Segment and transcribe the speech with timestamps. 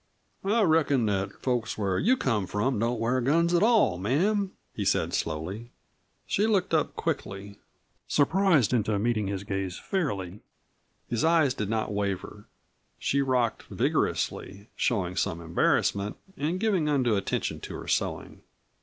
[0.43, 4.83] "I reckon that folks where you come from don't wear guns at all, ma'am," he
[4.83, 5.69] said slowly.
[6.25, 7.59] She looked up quickly,
[8.07, 10.39] surprised into meeting his gaze fairly.
[11.07, 12.47] His eyes did not waver.
[12.97, 18.41] She rocked vigorously, showing some embarrassment and giving undue attention to her sewing.